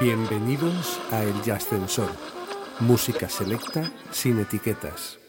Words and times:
Bienvenidos 0.00 0.98
a 1.12 1.22
El 1.22 1.52
Ascensor, 1.52 2.10
música 2.80 3.28
selecta 3.28 3.88
sin 4.10 4.40
etiquetas. 4.40 5.20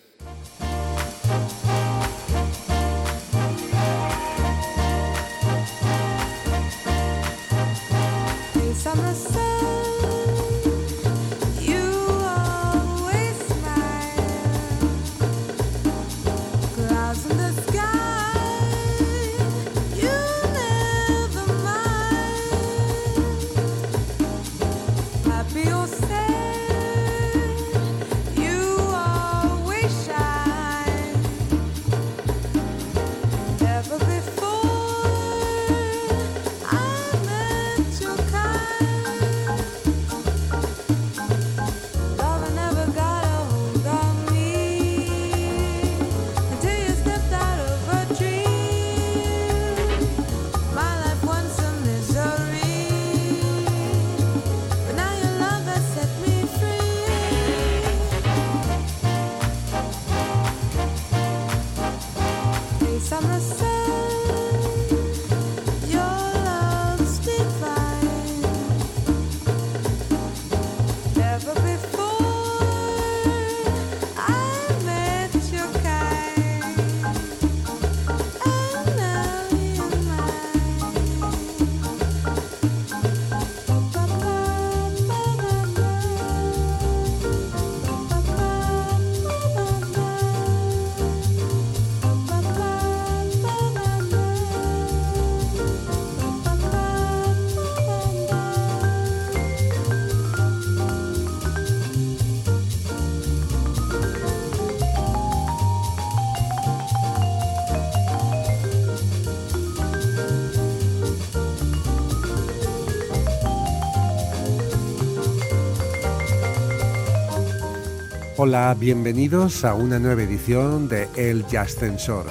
Hola, 118.39 118.75
bienvenidos 118.79 119.65
a 119.65 119.73
una 119.73 119.97
nueva 119.97 120.21
edición 120.21 120.87
de 120.87 121.09
El 121.15 121.43
Ascensor. 121.57 122.27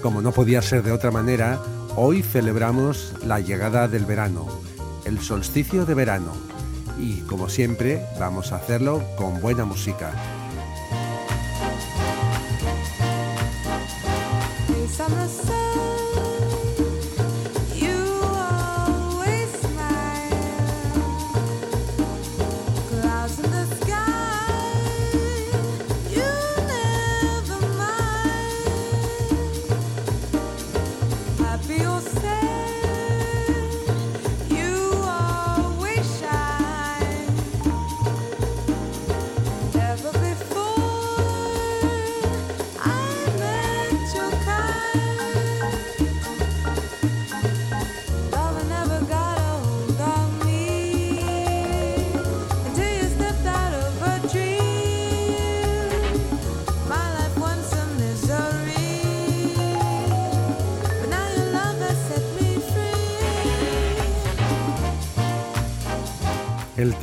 Como 0.00 0.22
no 0.22 0.32
podía 0.32 0.62
ser 0.62 0.82
de 0.82 0.90
otra 0.90 1.10
manera, 1.10 1.60
hoy 1.96 2.22
celebramos 2.22 3.12
la 3.22 3.38
llegada 3.38 3.88
del 3.88 4.06
verano, 4.06 4.46
el 5.04 5.20
solsticio 5.20 5.84
de 5.84 5.92
verano, 5.92 6.32
y 6.98 7.20
como 7.26 7.50
siempre 7.50 8.02
vamos 8.18 8.52
a 8.52 8.56
hacerlo 8.56 9.02
con 9.18 9.38
buena 9.42 9.66
música. 9.66 10.14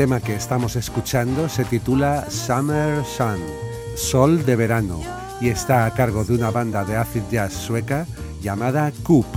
Tema 0.10 0.22
que 0.22 0.34
estamos 0.34 0.76
escuchando 0.76 1.48
se 1.50 1.66
titula 1.66 2.32
Summer 2.32 3.06
Sun, 3.06 3.38
Sol 3.96 4.44
de 4.44 4.56
Verano, 4.56 5.00
y 5.40 5.50
está 5.50 5.86
a 5.86 5.94
cargo 5.94 6.24
de 6.24 6.34
una 6.34 6.50
banda 6.50 6.84
de 6.84 6.98
acid 6.98 7.22
jazz 7.30 7.54
sueca 7.54 8.08
llamada 8.42 8.92
Coop. 9.04 9.28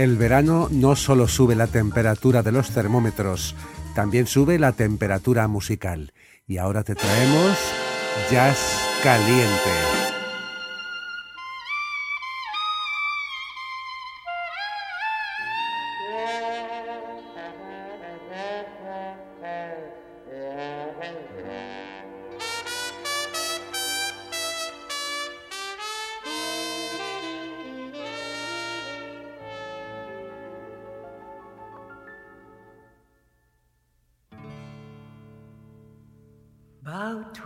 El 0.00 0.16
verano 0.16 0.68
no 0.70 0.96
solo 0.96 1.28
sube 1.28 1.54
la 1.54 1.66
temperatura 1.66 2.42
de 2.42 2.52
los 2.52 2.70
termómetros, 2.70 3.54
también 3.94 4.26
sube 4.26 4.58
la 4.58 4.72
temperatura 4.72 5.46
musical. 5.46 6.14
Y 6.46 6.56
ahora 6.56 6.84
te 6.84 6.94
traemos 6.94 7.58
Jazz 8.30 8.58
Caliente. 9.02 10.09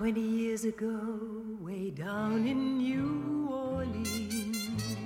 20 0.05 0.21
years 0.21 0.65
ago, 0.67 1.01
way 1.61 1.89
down 1.89 2.47
in 2.47 2.77
New 2.77 3.49
Orleans, 3.51 4.99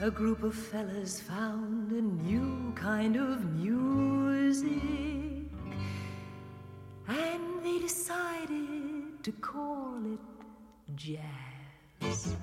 a 0.00 0.10
group 0.10 0.42
of 0.42 0.56
fellas 0.56 1.20
found 1.20 1.92
a 1.92 2.02
new 2.02 2.72
kind 2.74 3.14
of 3.14 3.44
music. 3.54 5.52
And 7.06 7.64
they 7.64 7.78
decided 7.78 9.22
to 9.22 9.30
call 9.40 10.02
it 10.12 10.18
jazz. 10.96 12.34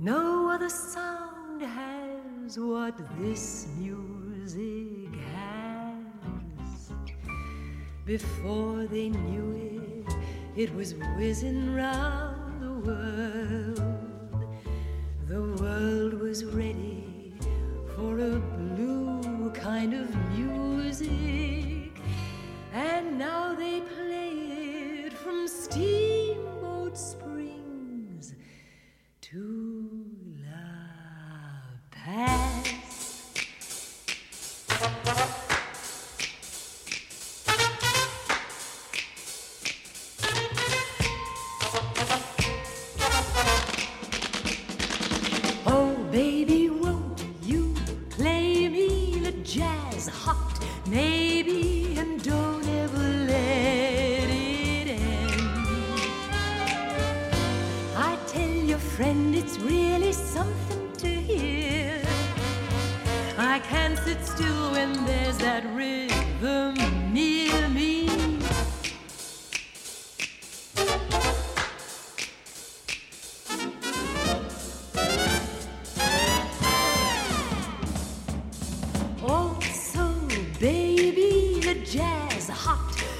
No 0.00 0.50
other 0.50 0.68
sound 0.68 1.62
has 1.62 2.58
what 2.58 2.98
this 3.20 3.68
music 3.78 4.77
Before 8.08 8.86
they 8.86 9.10
knew 9.10 10.02
it, 10.06 10.14
it 10.56 10.74
was 10.74 10.94
whizzing 11.18 11.74
round 11.74 12.62
the 12.62 12.72
world. 12.88 13.82
The 15.26 15.62
world 15.62 16.14
was 16.14 16.42
ready 16.46 17.34
for 17.94 18.18
a 18.18 18.38
blue 18.38 19.50
kind 19.50 19.92
of 19.92 20.08
music. 20.30 21.47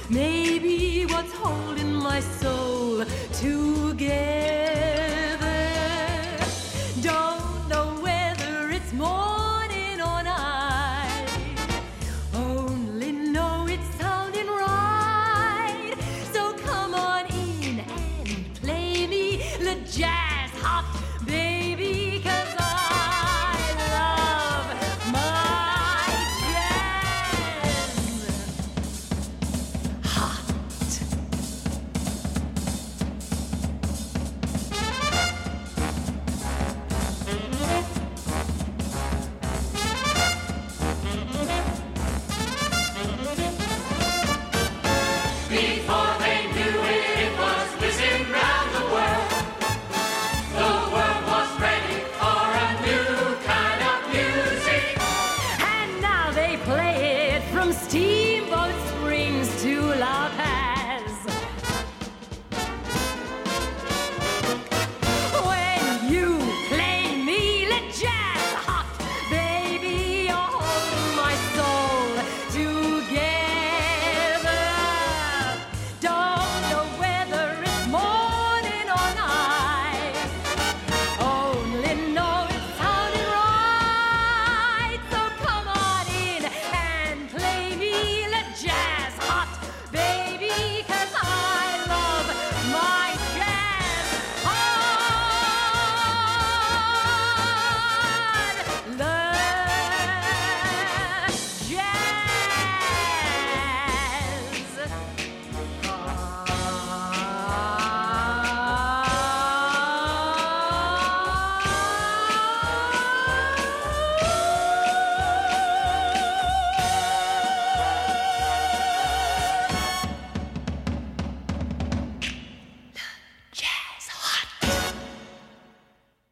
Maybe 0.09 1.05
what's 1.05 1.31
holding 1.33 1.93
my 1.93 2.19
soul 2.19 3.05
together. 3.33 4.58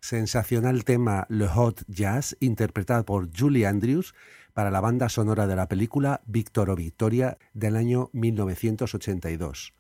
Sensacional 0.08 0.86
tema 0.86 1.26
Le 1.28 1.50
Hot 1.50 1.84
Jazz, 1.90 2.38
interpretado 2.40 3.04
por 3.04 3.30
Julie 3.38 3.68
Andrews 3.68 4.16
para 4.54 4.72
la 4.72 4.80
banda 4.80 5.10
sonora 5.10 5.48
de 5.48 5.58
la 5.58 5.68
película 5.68 6.22
Víctor 6.26 6.70
o 6.70 6.78
Victoria 6.78 7.38
del 7.54 7.76
año 7.76 8.10
1982. 8.14 9.74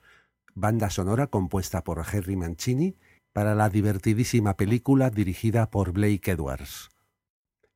Banda 0.53 0.89
sonora 0.89 1.27
compuesta 1.27 1.85
por 1.85 2.05
Henry 2.11 2.35
Mancini 2.35 2.97
para 3.31 3.55
la 3.55 3.69
divertidísima 3.69 4.57
película 4.57 5.11
dirigida 5.11 5.71
por 5.71 5.93
Blake 5.93 6.31
Edwards. 6.31 6.89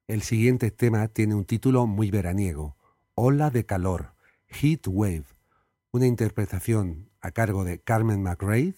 El 0.09 0.21
siguiente 0.21 0.72
tema 0.72 1.08
tiene 1.08 1.36
un 1.36 1.46
título 1.46 1.88
muy 1.88 2.12
veraniego, 2.12 2.75
Ola 3.15 3.50
de 3.50 3.65
calor, 3.65 4.13
Heat 4.48 4.89
Wave, 4.89 5.24
una 5.91 6.05
interpretación 6.05 7.12
a 7.22 7.31
cargo 7.31 7.63
de 7.63 7.79
Carmen 7.79 8.22
McRae 8.22 8.75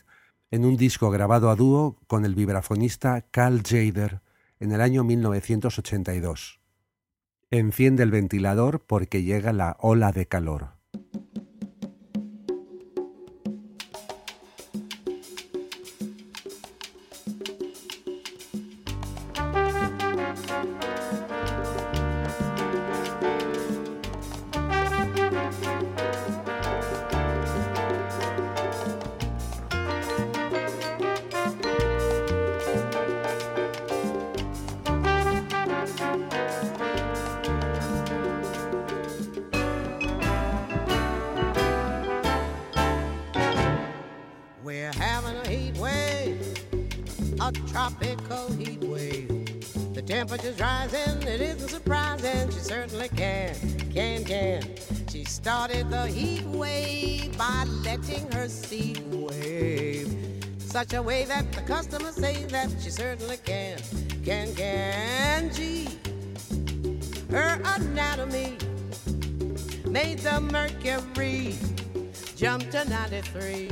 en 0.54 0.66
un 0.66 0.78
disco 0.78 1.10
grabado 1.10 1.50
a 1.50 1.56
dúo 1.56 1.98
con 2.06 2.26
el 2.26 2.36
vibrafonista 2.36 3.26
Carl 3.32 3.64
Jader 3.64 4.22
en 4.60 4.72
el 4.72 4.82
año 4.82 5.04
1982. 5.04 6.60
Enciende 7.50 8.04
el 8.04 8.12
ventilador 8.12 8.86
porque 8.86 9.24
llega 9.24 9.52
la 9.52 9.76
ola 9.80 10.12
de 10.12 10.28
calor. 10.28 10.73
Such 60.84 60.96
a 60.96 61.02
way 61.02 61.24
that 61.24 61.50
the 61.54 61.62
customers 61.62 62.16
say 62.16 62.44
that 62.48 62.70
she 62.82 62.90
certainly 62.90 63.38
can, 63.38 63.80
can, 64.26 64.54
can. 64.54 65.50
Gee, 65.54 65.88
her 67.32 67.58
anatomy 67.64 68.58
made 69.86 70.20
the 70.20 70.42
mercury 70.42 71.56
jump 72.36 72.70
to 72.72 72.84
93. 72.84 73.70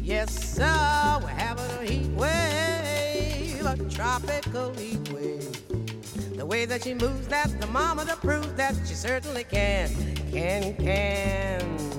Yes, 0.00 0.54
sir, 0.54 1.18
we're 1.20 1.28
having 1.28 1.86
a 1.86 1.90
heat 1.90 2.10
wave, 2.12 3.66
a 3.66 3.76
tropical 3.90 4.72
heat 4.72 5.12
wave. 5.12 6.38
The 6.38 6.46
way 6.46 6.64
that 6.64 6.84
she 6.84 6.94
moves, 6.94 7.28
that 7.28 7.50
thermometer 7.60 8.16
proves 8.16 8.54
that 8.54 8.74
she 8.86 8.94
certainly 8.94 9.44
can, 9.44 9.90
can, 10.32 10.74
can. 10.76 11.89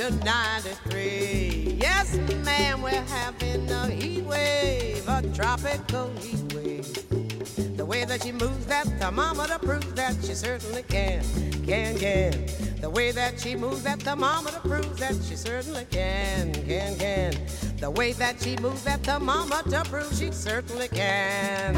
To 0.00 0.10
93. 0.24 1.76
Yes, 1.78 2.16
ma'am, 2.42 2.80
we're 2.80 2.90
having 2.90 3.70
a 3.70 3.86
heat 3.88 4.22
wave, 4.22 5.06
a 5.06 5.22
tropical 5.34 6.10
heat 6.22 6.54
wave. 6.54 7.76
The 7.76 7.84
way 7.84 8.06
that 8.06 8.22
she 8.22 8.32
moves 8.32 8.64
that 8.64 8.86
thermometer 8.98 9.58
proves 9.58 9.92
that 9.92 10.16
she 10.24 10.32
certainly 10.32 10.84
can, 10.84 11.22
can, 11.66 11.98
can. 11.98 12.46
The 12.80 12.88
way 12.88 13.10
that 13.10 13.38
she 13.38 13.54
moves 13.56 13.82
that 13.82 14.00
thermometer 14.00 14.60
proves 14.60 14.98
that 15.00 15.16
she 15.16 15.36
certainly 15.36 15.84
can, 15.90 16.54
can, 16.54 16.96
can. 16.96 17.34
The 17.76 17.90
way 17.90 18.12
that 18.14 18.40
she 18.40 18.56
moves 18.56 18.84
that 18.84 19.02
thermometer 19.02 19.82
proves 19.84 20.18
she 20.18 20.32
certainly 20.32 20.88
can, 20.88 21.74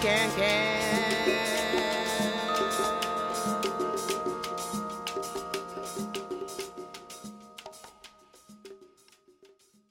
can, 0.00 0.30
can. 0.36 1.03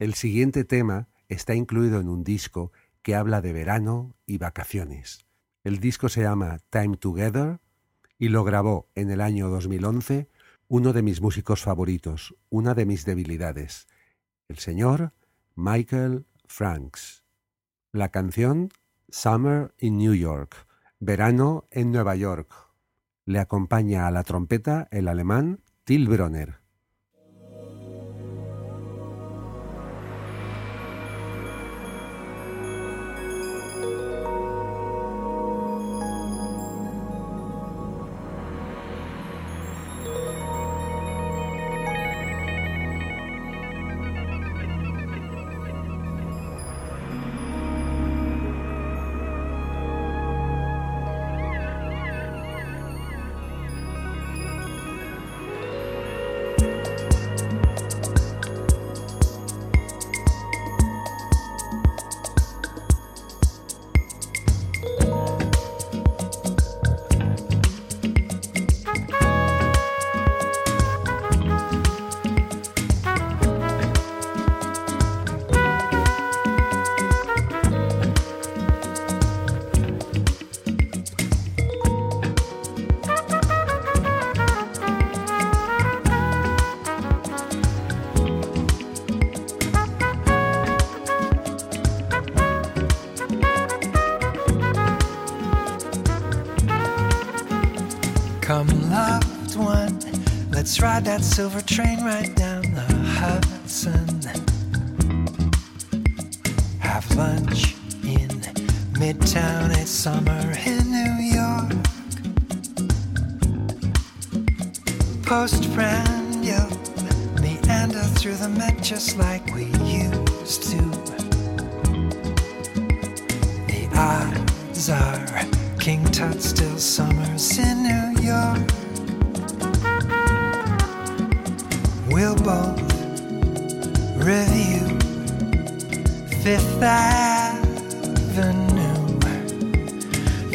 El 0.04 0.16
siguiente 0.16 0.66
tema 0.66 1.08
está 1.30 1.56
incluido 1.56 2.02
en 2.02 2.10
un 2.10 2.26
disco 2.26 2.74
que 3.04 3.16
habla 3.16 3.40
de 3.40 3.54
verano 3.54 4.18
y 4.26 4.38
vacaciones. 4.38 5.26
El 5.64 5.80
disco 5.80 6.10
se 6.10 6.24
llama 6.24 6.60
Time 6.70 6.98
Together 6.98 7.62
y 8.20 8.28
lo 8.28 8.44
grabó 8.44 8.90
en 8.96 9.12
el 9.12 9.22
año 9.22 9.48
2011 9.48 10.28
uno 10.68 10.92
de 10.92 11.04
mis 11.04 11.22
músicos 11.22 11.64
favoritos, 11.64 12.36
una 12.50 12.74
de 12.74 12.86
mis 12.86 13.06
debilidades, 13.06 13.88
el 14.50 14.58
señor 14.58 15.14
Michael 15.56 16.26
Franks. 16.48 17.24
La 17.94 18.10
canción 18.10 18.74
Summer 19.08 19.74
in 19.78 19.98
New 19.98 20.16
York, 20.16 20.68
Verano 21.00 21.66
en 21.72 21.94
Nueva 21.94 22.18
York. 22.18 22.52
Le 23.24 23.40
acompaña 23.40 24.06
a 24.08 24.12
la 24.12 24.24
trompeta 24.24 24.90
el 24.92 25.08
alemán 25.08 25.62
Till 25.86 26.10
Bronner. 26.10 26.63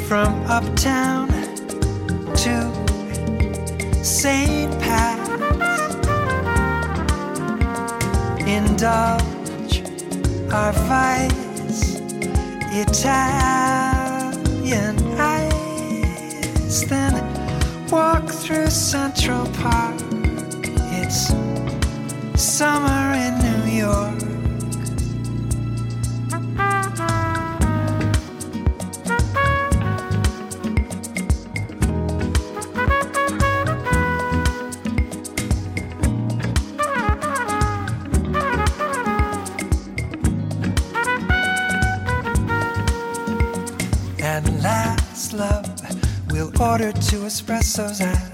From 0.08 0.32
uptown 0.46 1.28
to 2.34 2.72
St. 4.02 4.72
Pat's. 4.80 5.28
Indulge 8.40 9.82
our 10.50 10.72
vice, 10.88 12.00
Italian 12.72 13.76
eyes, 15.20 16.86
then 16.86 17.12
walk 17.90 18.30
through 18.30 18.70
Central 18.70 19.46
Park. 19.60 20.00
It's 21.02 21.34
summer 22.42 23.12
in 23.12 23.38
New 23.44 23.64
York. 23.70 24.17
Two 46.92 47.26
espressos. 47.26 48.00
At 48.00 48.27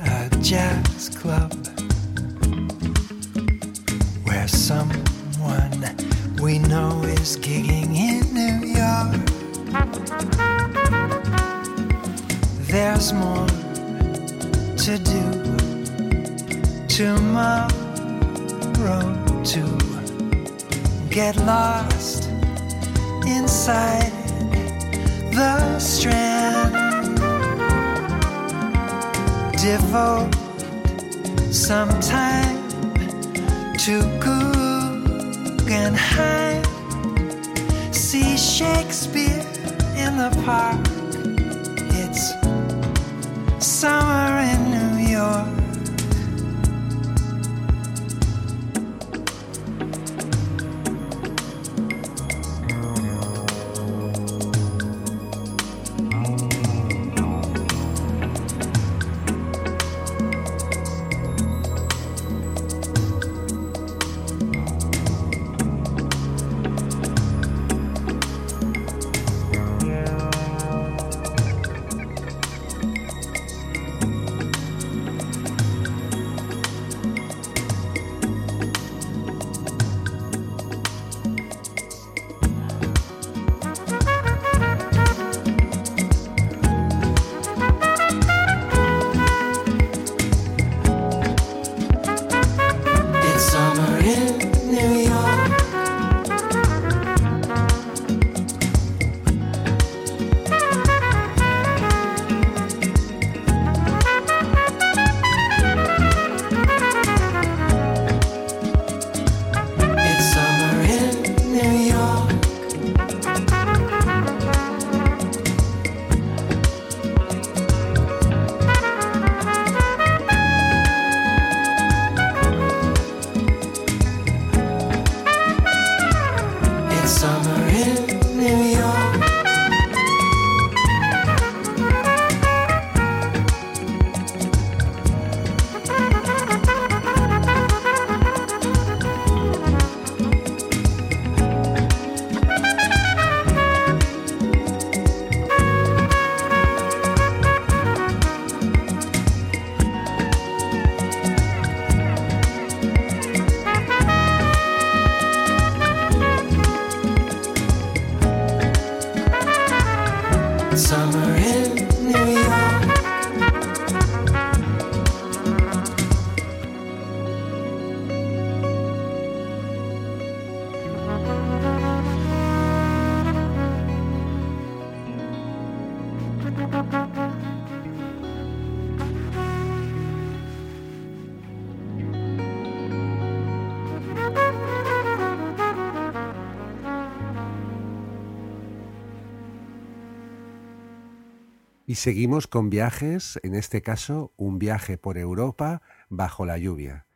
seguimos 192.05 192.47
con 192.47 192.69
viajes, 192.69 193.41
en 193.43 193.55
este 193.55 193.81
caso 193.81 194.35
un 194.37 194.59
viaje 194.59 194.99
por 194.99 195.17
Europa 195.17 195.81
bajo 196.11 196.45
la 196.45 196.59
lluvia. 196.59 197.07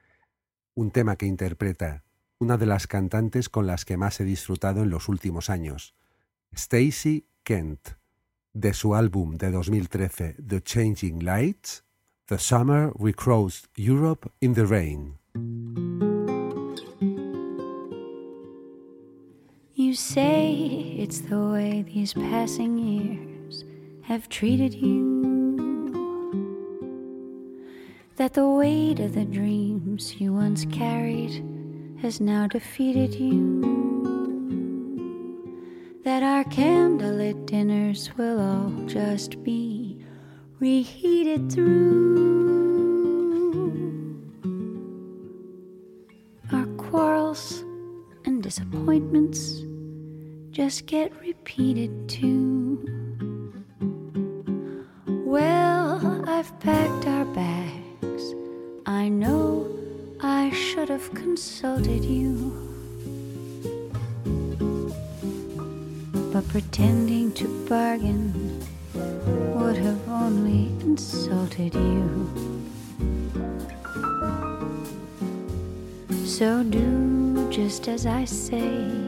Un 0.75 0.93
tema 0.93 1.17
que 1.17 1.27
interpreta 1.27 2.05
una 2.39 2.57
de 2.57 2.65
las 2.65 2.87
cantantes 2.87 3.51
con 3.51 3.67
las 3.67 3.85
que 3.85 3.99
más 3.99 4.19
he 4.19 4.25
disfrutado 4.25 4.83
en 4.83 4.89
los 4.89 5.11
últimos 5.11 5.51
años, 5.51 5.95
Stacy 6.53 7.27
Kent, 7.43 7.99
de 8.55 8.73
su 8.73 8.95
álbum 8.95 9.37
de 9.37 9.51
2013 9.51 10.37
The 10.37 10.63
Changing 10.63 11.23
Lights, 11.23 11.85
The 12.25 12.39
Summer 12.39 12.91
We 12.95 13.13
Crossed 13.13 13.69
Europe 13.77 14.31
in 14.41 14.55
the 14.55 14.65
Rain. 14.65 15.19
Have 24.09 24.27
treated 24.31 24.73
you. 24.73 25.21
That 28.17 28.33
the 28.33 28.49
weight 28.49 29.01
of 29.01 29.15
the 29.15 29.27
dreams 29.27 30.19
you 30.19 30.33
once 30.33 30.65
carried 30.73 31.45
has 32.01 32.19
now 32.19 32.47
defeated 32.47 33.15
you. 33.15 33.61
That 36.05 36.23
our 36.23 36.43
candlelit 36.45 37.45
dinners 37.45 38.11
will 38.17 38.41
all 38.41 38.87
just 38.87 39.43
be 39.45 40.03
reheated 40.59 41.53
through. 41.53 42.49
Our 46.51 46.65
quarrels 46.79 47.63
and 48.25 48.43
disappointments 48.43 49.65
just 50.51 50.87
get 50.87 51.13
repeated 51.21 52.09
too. 52.09 52.98
Should 60.89 61.01
have 61.03 61.15
consulted 61.15 62.03
you. 62.03 62.51
But 66.33 66.49
pretending 66.49 67.31
to 67.33 67.47
bargain 67.69 68.33
would 68.95 69.77
have 69.77 70.09
only 70.09 70.69
insulted 70.81 71.75
you. 71.75 72.31
So 76.25 76.63
do 76.63 77.51
just 77.51 77.89
as 77.89 78.07
I 78.07 78.25
say. 78.25 79.08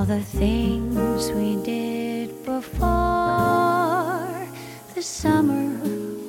All 0.00 0.06
the 0.06 0.22
things 0.22 1.30
we 1.32 1.62
did 1.62 2.30
before. 2.46 2.88
The 4.94 5.02
summer 5.02 5.68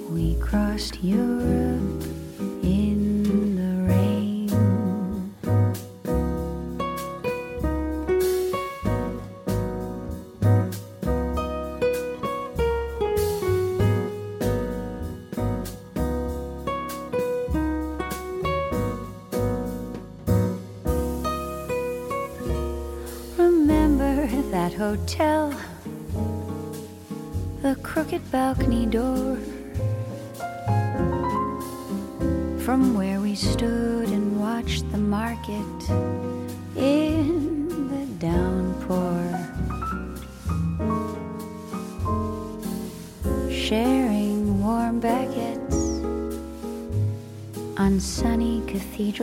we 0.10 0.36
crossed 0.36 1.02
Europe 1.02 2.11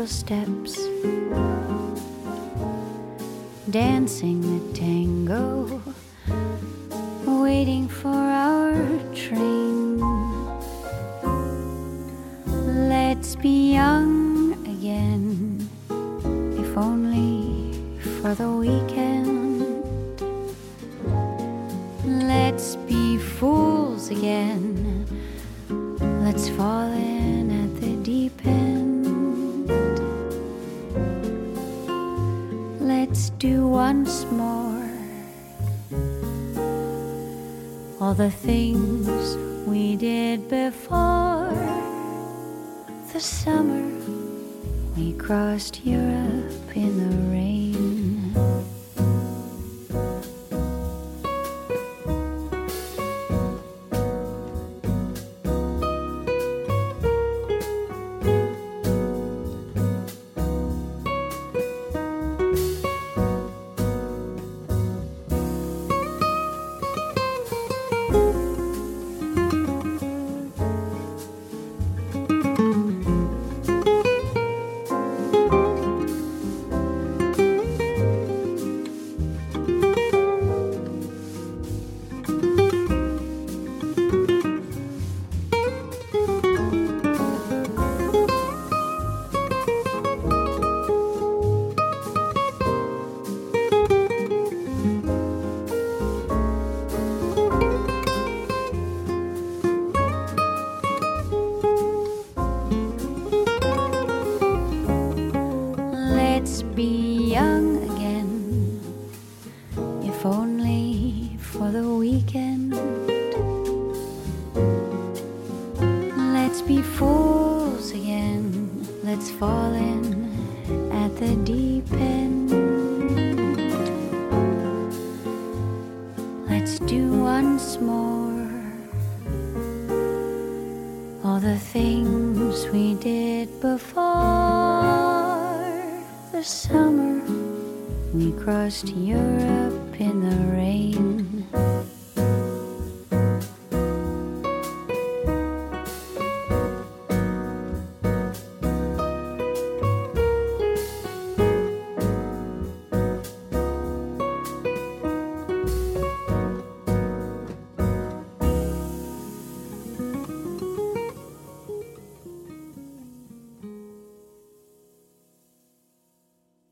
steps 0.07 0.77
dancing 3.71 4.38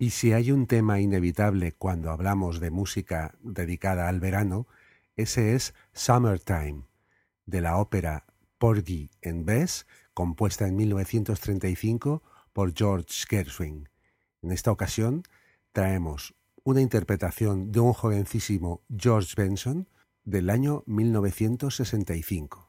Y 0.07 0.11
si 0.11 0.33
hay 0.33 0.53
un 0.53 0.69
tema 0.69 1.01
inevitable 1.01 1.73
cuando 1.73 2.13
hablamos 2.13 2.61
de 2.61 2.71
música 2.71 3.35
dedicada 3.43 4.09
al 4.09 4.21
verano, 4.21 4.69
ese 5.17 5.57
es 5.57 5.75
Summertime, 5.95 6.85
de 7.45 7.61
la 7.61 7.79
ópera 7.79 8.25
Porgy 8.57 9.11
and 9.25 9.45
Bess, 9.45 9.85
compuesta 10.15 10.69
en 10.69 10.77
1935 10.77 12.23
por 12.53 12.73
George 12.73 13.27
Gershwin. 13.29 13.89
En 14.43 14.53
esta 14.53 14.71
ocasión 14.71 15.25
traemos 15.73 16.37
una 16.63 16.83
interpretación 16.83 17.73
de 17.73 17.81
un 17.81 17.93
jovencísimo 17.93 18.83
George 18.97 19.35
Benson 19.37 19.89
del 20.23 20.51
año 20.51 20.85
1965. 20.87 22.66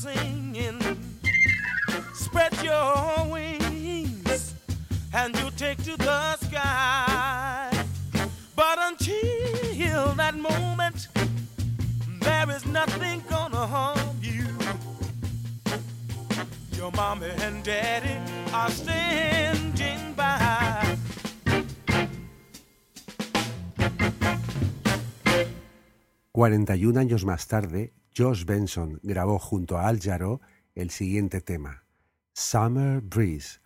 Singing. 0.00 0.80
Spread 2.14 2.52
your 2.62 3.26
wings, 3.30 4.54
and 5.12 5.36
you'll 5.38 5.50
take 5.52 5.82
to 5.84 5.94
the 5.96 6.36
sky. 6.36 7.68
But 8.56 8.78
until 8.78 10.14
that 10.16 10.36
moment, 10.36 11.08
there 12.20 12.50
is 12.50 12.64
nothing 12.64 13.22
gonna 13.28 13.66
harm 13.66 14.16
you. 14.22 14.46
Your 16.78 16.90
mommy 16.92 17.30
and 17.42 17.62
daddy 17.62 18.16
are 18.54 18.70
standing 18.70 20.14
by. 20.16 20.96
41 26.32 26.96
años 26.96 27.24
más 27.26 27.46
tarde, 27.46 27.92
Josh 28.16 28.44
Benson 28.44 28.98
grabó 29.02 29.38
junto 29.38 29.78
a 29.78 29.86
Al 29.86 30.00
Jarreau 30.00 30.40
el 30.74 30.90
siguiente 30.90 31.40
tema, 31.40 31.84
Summer 32.32 33.00
Breeze, 33.00 33.60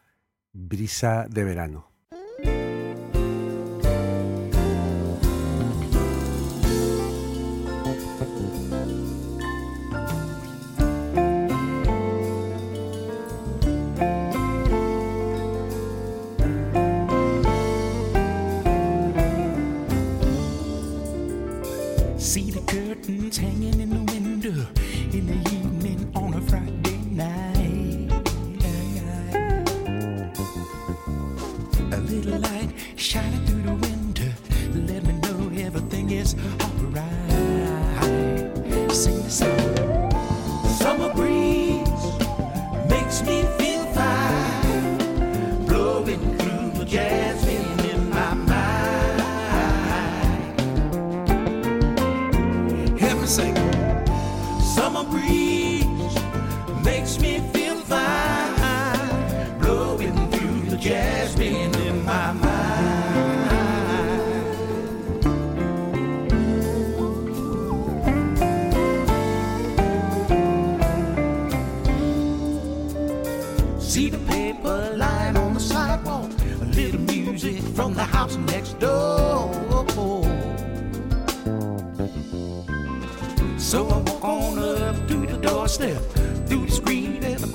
brisa 0.53 1.27
de 1.29 1.45
verano. 1.45 1.94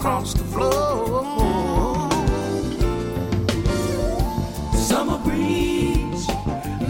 Across 0.09 0.33
the 0.33 0.43
floor. 0.43 2.09
Summer 4.73 5.19
breeze 5.19 6.27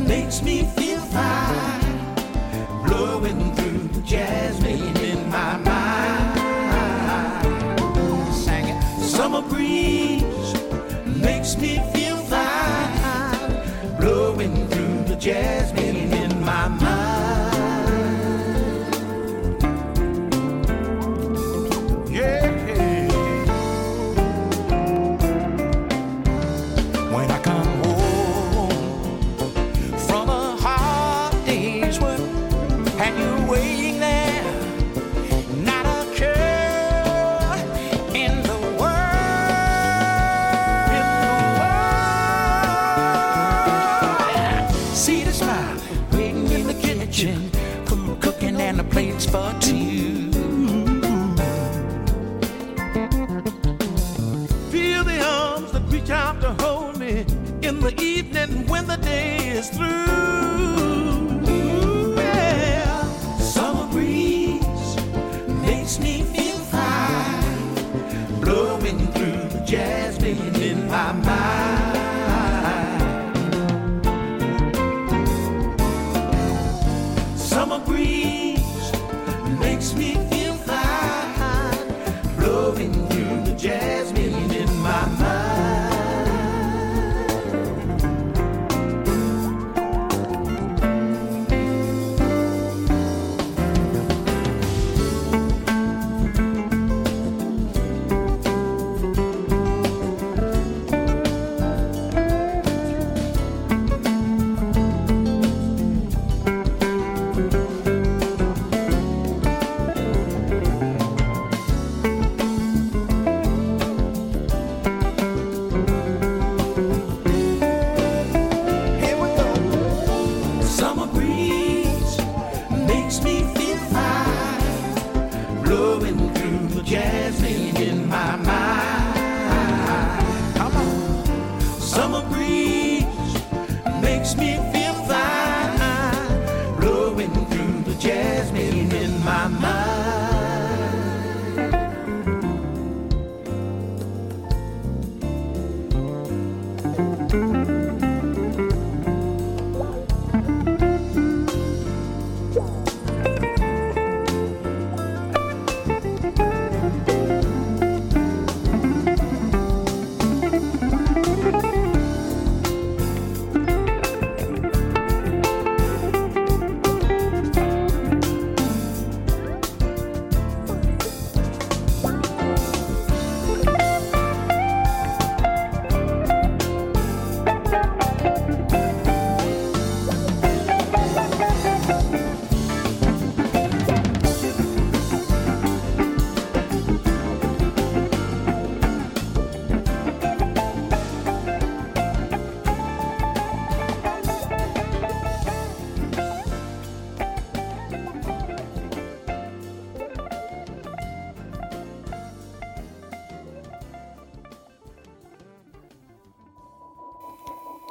makes 0.08 0.42
me 0.42 0.64
feel 0.78 1.02
fine, 1.02 2.16
blowing 2.86 3.54
through 3.56 3.90
the 3.90 4.02
jasmine 4.04 4.96
in 5.04 5.30
my 5.30 5.58
mind. 5.58 6.40
Sang 8.34 8.70
it. 8.70 8.82
Summer 9.04 9.42
breeze 9.42 10.54
makes 11.06 11.58
me 11.58 11.82
feel 11.94 12.16
fine, 12.34 13.98
blowing 14.00 14.56
through 14.70 15.04
the 15.12 15.18
jasmine 15.18 15.89
through. 59.80 60.09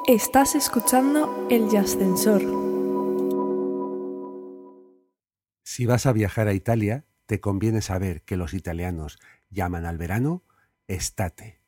Estás 0.09 0.55
escuchando 0.55 1.45
El 1.51 1.65
Ascensor. 1.77 2.41
Si 5.61 5.85
vas 5.85 6.07
a 6.07 6.13
viajar 6.13 6.47
a 6.47 6.55
Italia, 6.55 7.05
te 7.27 7.39
conviene 7.39 7.83
saber 7.83 8.23
que 8.23 8.35
los 8.35 8.55
italianos 8.55 9.19
llaman 9.51 9.85
al 9.85 9.99
verano 9.99 10.41
estate. 10.87 11.61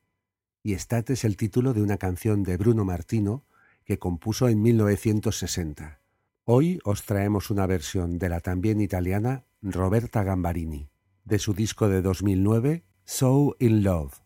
Y 0.64 0.74
estate 0.74 1.14
es 1.14 1.24
el 1.24 1.38
título 1.38 1.76
de 1.76 1.84
una 1.84 1.98
canción 1.98 2.42
de 2.42 2.58
Bruno 2.58 2.84
Martino 2.84 3.46
que 3.86 4.00
compuso 4.00 4.50
en 4.50 4.60
1960. 4.64 6.02
Hoy 6.44 6.80
os 6.84 7.04
traemos 7.04 7.52
una 7.52 7.68
versión 7.68 8.18
de 8.18 8.30
la 8.30 8.40
también 8.40 8.82
italiana 8.82 9.46
Roberta 9.62 10.24
Gambarini, 10.24 10.90
de 11.26 11.38
su 11.38 11.54
disco 11.54 11.90
de 11.90 12.02
2009, 12.02 12.86
So 13.06 13.56
in 13.60 13.84
Love. 13.84 14.20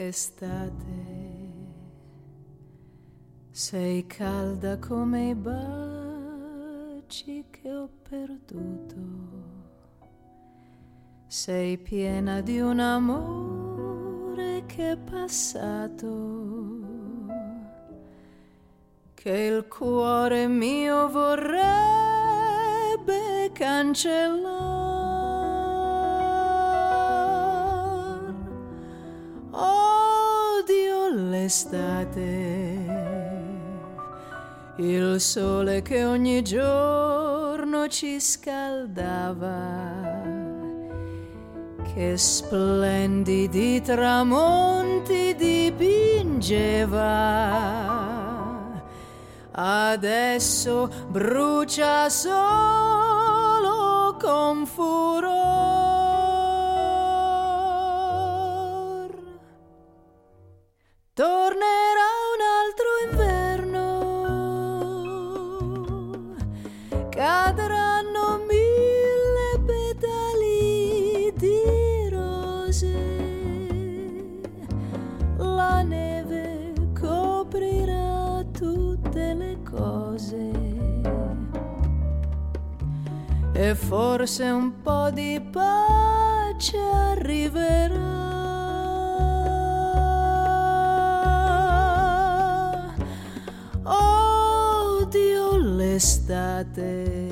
Estate, 0.00 0.72
sei 3.50 4.06
calda 4.06 4.78
come 4.78 5.28
i 5.28 5.34
baci 5.34 6.64
che 7.50 7.70
ho 7.70 7.86
perduto, 8.08 8.96
sei 11.26 11.76
piena 11.76 12.40
di 12.40 12.60
un 12.60 12.80
amore 12.80 14.62
che 14.64 14.92
è 14.92 14.96
passato, 14.96 16.08
che 19.12 19.30
il 19.30 19.68
cuore 19.68 20.48
mio 20.48 21.10
vorrebbe 21.10 21.60
cancellare. 23.52 24.79
Odio 31.50 31.58
l'estate 31.58 32.78
il 34.76 35.20
sole 35.20 35.82
che 35.82 36.04
ogni 36.04 36.42
giorno 36.42 37.88
ci 37.88 38.20
scaldava, 38.20 39.48
che 41.92 42.16
splendidi 42.16 43.80
tramonti 43.80 45.34
dipingeva, 45.34 46.68
adesso 49.50 50.88
brucia 51.08 52.08
solo 52.08 53.26
con 54.20 54.66
furor. 54.66 55.19
Forse 83.74 84.44
un 84.44 84.80
po' 84.82 85.10
di 85.10 85.40
pace 85.50 86.78
arriverà. 86.78 88.18
Odio 93.82 95.56
l'estate 95.56 97.28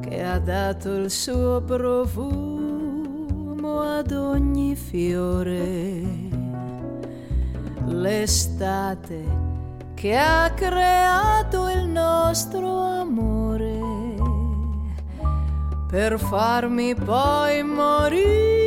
che 0.00 0.22
ha 0.22 0.38
dato 0.38 0.94
il 0.94 1.10
suo 1.10 1.62
profumo 1.62 3.00
ad 3.80 4.12
ogni 4.12 4.76
fiore. 4.76 6.02
L'estate 7.86 9.53
che 9.94 10.16
ha 10.16 10.50
creato 10.54 11.70
il 11.70 11.86
nostro 11.86 12.82
amore 12.82 13.78
per 15.88 16.18
farmi 16.18 16.94
poi 16.94 17.62
morire 17.62 18.63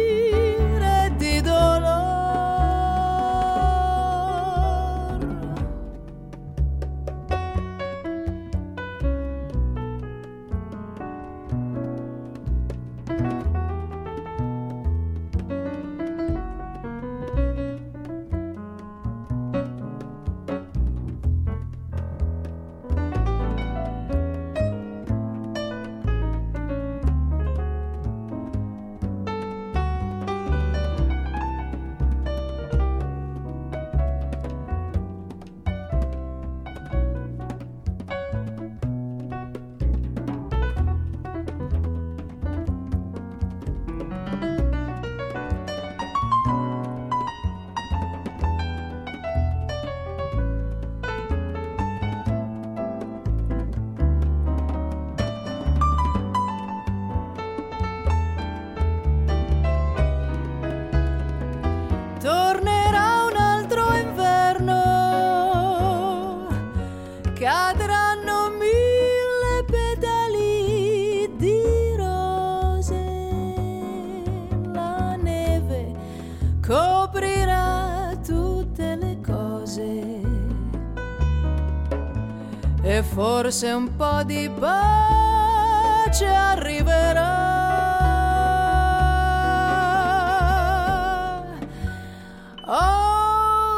forse 83.58 83.72
un 83.72 83.96
po' 83.96 84.22
di 84.24 84.48
pace 84.60 86.28
arriverà. 86.28 87.46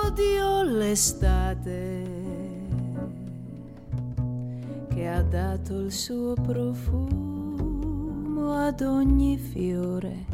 Odio 0.04 0.64
l'estate 0.64 2.04
che 4.90 5.08
ha 5.08 5.22
dato 5.22 5.80
il 5.80 5.94
suo 5.94 6.34
profumo 6.34 7.78
ad 8.58 8.82
ogni 8.82 9.38
fiore. 9.38 10.26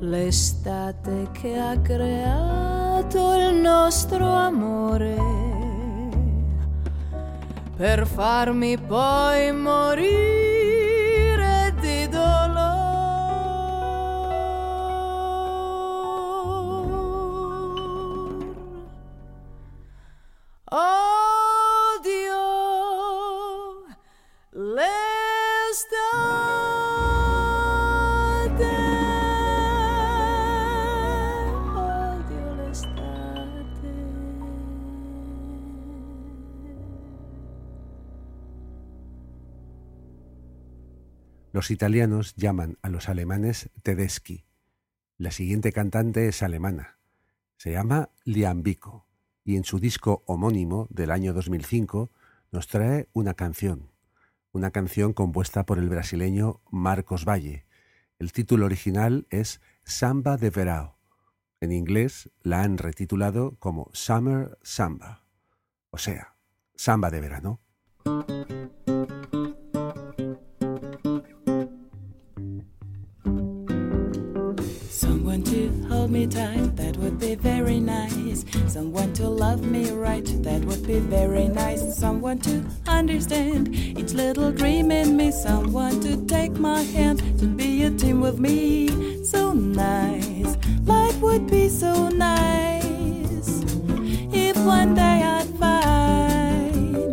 L'estate 0.00 1.28
che 1.30 1.56
ha 1.56 1.78
creato 1.78 3.34
il 3.34 3.54
nostro 3.54 4.26
amore 4.26 5.43
per 7.76 8.06
farmi 8.06 8.78
poi 8.78 9.52
morire 9.52 10.43
Los 41.54 41.70
italianos 41.70 42.34
llaman 42.34 42.78
a 42.82 42.88
los 42.88 43.08
alemanes 43.08 43.70
tedeschi. 43.84 44.44
La 45.18 45.30
siguiente 45.30 45.70
cantante 45.70 46.26
es 46.26 46.42
alemana. 46.42 46.98
Se 47.58 47.70
llama 47.70 48.10
Liambico 48.24 49.06
y 49.44 49.54
en 49.54 49.62
su 49.62 49.78
disco 49.78 50.24
homónimo 50.26 50.88
del 50.90 51.12
año 51.12 51.32
2005 51.32 52.10
nos 52.50 52.66
trae 52.66 53.08
una 53.12 53.34
canción, 53.34 53.92
una 54.50 54.72
canción 54.72 55.12
compuesta 55.12 55.64
por 55.64 55.78
el 55.78 55.88
brasileño 55.88 56.60
Marcos 56.72 57.24
Valle. 57.24 57.66
El 58.18 58.32
título 58.32 58.66
original 58.66 59.28
es 59.30 59.60
Samba 59.84 60.36
de 60.36 60.52
Verão. 60.52 60.94
En 61.60 61.70
inglés 61.70 62.30
la 62.42 62.64
han 62.64 62.78
retitulado 62.78 63.54
como 63.60 63.90
Summer 63.92 64.58
Samba, 64.62 65.22
o 65.90 65.98
sea, 65.98 66.34
samba 66.74 67.10
de 67.10 67.20
verano. 67.20 67.60
Me 76.24 76.30
tight, 76.30 76.76
that 76.76 76.96
would 76.96 77.18
be 77.18 77.34
very 77.34 77.80
nice. 77.80 78.44
Someone 78.66 79.12
to 79.14 79.28
love 79.28 79.62
me 79.64 79.90
right, 79.90 80.24
that 80.42 80.64
would 80.64 80.86
be 80.86 80.98
very 80.98 81.48
nice. 81.48 81.98
Someone 81.98 82.38
to 82.40 82.64
understand 82.86 83.74
each 83.74 84.12
little 84.12 84.50
dream 84.52 84.90
in 84.90 85.16
me. 85.16 85.30
Someone 85.30 86.00
to 86.00 86.16
take 86.26 86.52
my 86.52 86.80
hand, 86.80 87.18
to 87.38 87.46
be 87.46 87.84
a 87.84 87.90
team 87.90 88.20
with 88.20 88.38
me. 88.38 88.88
So 89.24 89.52
nice, 89.52 90.56
life 90.84 91.20
would 91.20 91.46
be 91.50 91.68
so 91.68 92.08
nice. 92.08 93.64
If 94.32 94.56
one 94.64 94.94
day 94.94 95.22
I'd 95.22 95.48
find 95.58 97.04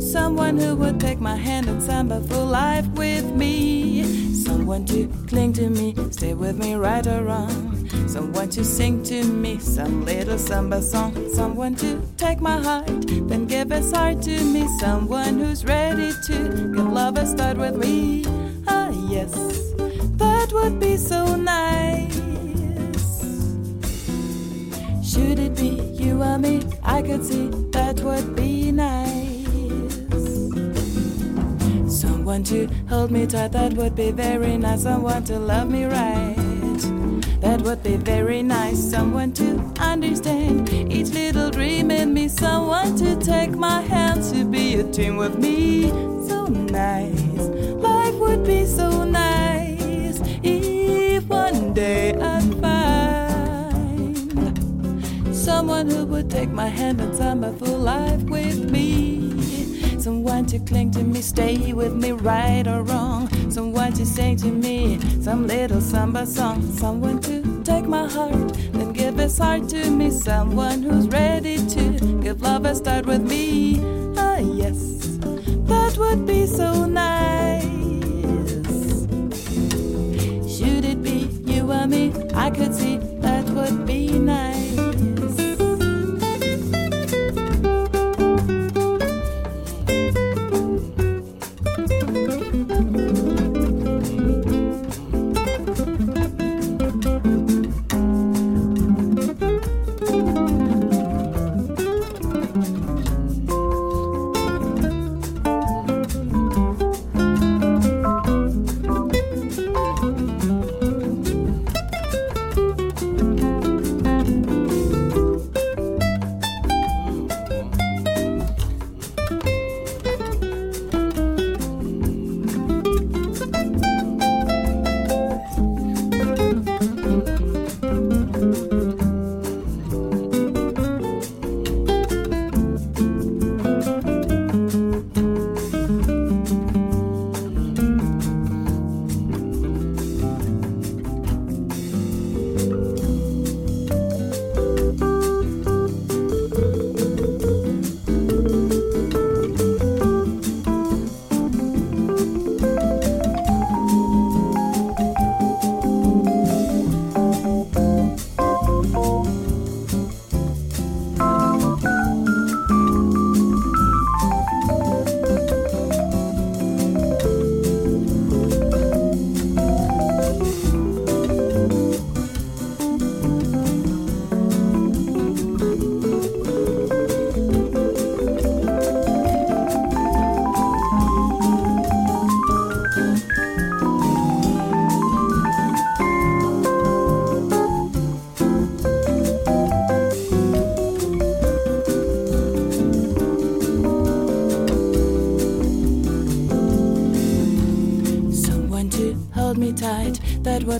someone 0.00 0.58
who 0.58 0.74
would 0.76 0.98
take 1.00 1.20
my 1.20 1.36
hand 1.36 1.68
and 1.68 1.82
samba 1.82 2.20
for 2.22 2.44
life 2.44 2.88
with 2.88 3.30
me. 3.32 4.32
Someone 4.34 4.84
to 4.86 5.06
cling 5.28 5.52
to 5.54 5.70
me, 5.70 5.94
stay 6.10 6.34
with 6.34 6.58
me 6.58 6.74
right 6.74 7.06
or 7.06 7.22
wrong. 7.24 7.73
Someone 8.14 8.48
to 8.48 8.64
sing 8.64 9.02
to 9.02 9.24
me 9.24 9.58
some 9.58 10.04
little 10.04 10.38
samba 10.38 10.80
song, 10.80 11.12
someone 11.34 11.74
to 11.74 12.00
take 12.16 12.40
my 12.40 12.62
heart, 12.62 12.86
then 13.28 13.44
give 13.44 13.70
his 13.70 13.90
heart 13.90 14.22
to 14.22 14.44
me, 14.44 14.64
someone 14.78 15.40
who's 15.40 15.64
ready 15.64 16.12
to 16.24 16.32
give 16.72 16.92
love 16.92 17.18
a 17.18 17.26
start 17.26 17.56
with 17.56 17.74
me. 17.74 18.24
Ah, 18.68 18.90
yes, 19.10 19.32
that 20.16 20.48
would 20.52 20.78
be 20.78 20.96
so 20.96 21.34
nice. 21.34 22.14
Should 25.02 25.40
it 25.40 25.56
be 25.56 25.70
you 26.00 26.22
or 26.22 26.38
me? 26.38 26.62
I 26.84 27.02
could 27.02 27.24
see 27.24 27.48
that 27.72 27.98
would 28.02 28.36
be 28.36 28.70
nice. 28.70 29.42
Someone 31.92 32.44
to 32.44 32.68
hold 32.88 33.10
me 33.10 33.26
tight, 33.26 33.50
that 33.50 33.72
would 33.72 33.96
be 33.96 34.12
very 34.12 34.56
nice. 34.56 34.84
Someone 34.84 35.24
to 35.24 35.36
love 35.36 35.68
me 35.68 35.84
right, 35.84 36.36
that 37.44 37.60
would 37.60 37.82
be 37.82 37.96
very 37.96 38.42
nice. 38.42 38.78
Someone 38.90 39.32
to 39.34 39.60
understand 39.78 40.68
each 40.70 41.10
little 41.10 41.50
dream 41.50 41.90
in 41.90 42.14
me. 42.14 42.28
Someone 42.28 42.96
to 42.96 43.16
take 43.16 43.50
my 43.50 43.82
hand 43.82 44.22
to 44.32 44.44
be 44.44 44.76
a 44.76 44.84
team 44.90 45.16
with 45.16 45.36
me. 45.38 45.90
So 46.26 46.46
nice, 46.46 47.48
life 47.88 48.14
would 48.14 48.44
be 48.44 48.64
so 48.64 49.04
nice 49.04 50.20
if 50.42 51.24
one 51.28 51.74
day 51.74 52.14
I'd 52.14 52.54
find 52.62 54.16
someone 55.36 55.90
who 55.90 56.06
would 56.06 56.30
take 56.30 56.50
my 56.50 56.68
hand 56.68 57.00
and 57.00 57.16
time 57.18 57.40
my 57.40 57.52
full 57.52 57.78
life 57.78 58.22
with 58.22 58.70
me. 58.70 59.20
Someone 59.98 60.46
to 60.46 60.58
cling 60.58 60.90
to 60.92 61.02
me, 61.02 61.22
stay 61.22 61.72
with 61.72 61.94
me, 61.94 62.12
right 62.12 62.66
or 62.66 62.82
wrong. 62.82 63.28
Someone 63.50 63.92
to 63.94 64.04
sing 64.04 64.36
to 64.36 64.48
me 64.48 64.98
some 65.22 65.46
little 65.46 65.80
samba 65.80 66.26
song. 66.26 66.60
Someone 66.72 67.20
take 67.84 67.90
my 67.90 68.08
heart, 68.08 68.52
then 68.72 68.92
give 68.92 69.16
his 69.16 69.38
heart 69.38 69.68
to 69.68 69.90
me. 69.90 70.10
Someone 70.10 70.82
who's 70.82 71.08
ready 71.08 71.56
to 71.56 72.18
give 72.22 72.40
love 72.40 72.64
a 72.64 72.74
start 72.74 73.06
with 73.06 73.22
me. 73.22 73.78
Ah, 74.16 74.38
yes, 74.38 74.78
that 75.68 75.96
would 75.98 76.26
be 76.26 76.46
so 76.46 76.86
nice. 76.86 77.64
Should 80.56 80.84
it 80.84 81.02
be 81.02 81.28
you 81.44 81.70
or 81.70 81.86
me? 81.86 82.12
I 82.34 82.50
could 82.50 82.74
see 82.74 83.13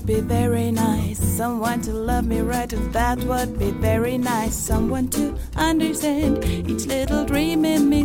would 0.05 0.17
be 0.17 0.21
very 0.21 0.71
nice. 0.71 1.19
Someone 1.19 1.81
to 1.83 1.93
love 1.93 2.27
me 2.27 2.41
right, 2.41 2.69
that 2.93 3.19
would 3.21 3.59
be 3.59 3.71
very 3.71 4.19
nice. 4.19 4.55
Someone 4.55 5.09
to 5.09 5.35
understand 5.57 6.45
each 6.45 6.87
little 6.87 7.25
dream 7.25 7.65
in 7.65 7.89
me. 7.89 8.05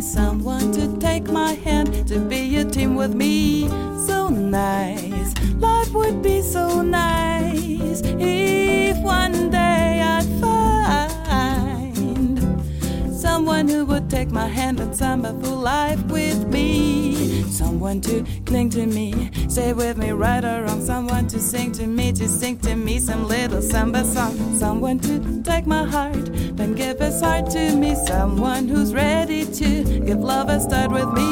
Sing 21.50 21.72
to 21.72 21.84
me, 21.84 22.12
to 22.12 22.28
sing 22.28 22.56
to 22.58 22.76
me 22.76 23.00
some 23.00 23.26
little 23.26 23.60
samba 23.60 24.04
song. 24.04 24.56
Someone 24.56 25.00
to 25.00 25.42
take 25.42 25.66
my 25.66 25.84
heart, 25.84 26.26
then 26.56 26.74
give 26.74 27.00
his 27.00 27.20
heart 27.20 27.50
to 27.50 27.74
me. 27.74 27.96
Someone 28.06 28.68
who's 28.68 28.94
ready 28.94 29.44
to 29.44 29.82
give 30.06 30.20
love 30.20 30.48
a 30.48 30.60
start 30.60 30.92
with 30.92 31.08
me. 31.12 31.29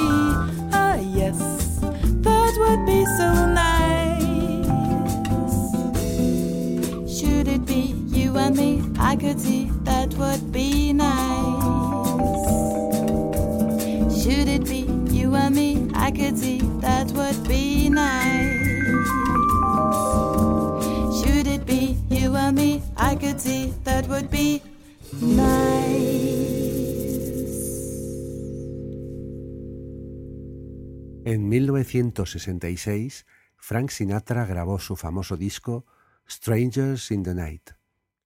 En 31.31 31.47
1966, 31.51 33.27
Frank 33.59 33.91
Sinatra 33.91 34.47
grabó 34.47 34.79
su 34.79 34.97
famoso 34.97 35.37
disco 35.37 35.85
Strangers 36.27 37.11
in 37.11 37.23
the 37.23 37.35
Night. 37.35 37.73